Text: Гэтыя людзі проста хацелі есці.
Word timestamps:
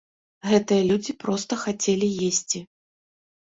Гэтыя 0.51 0.85
людзі 0.93 1.11
проста 1.25 1.61
хацелі 1.67 2.13
есці. 2.33 2.67